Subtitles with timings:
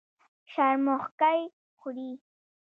[0.51, 1.41] شرموښکۍ
[1.79, 2.11] خوري.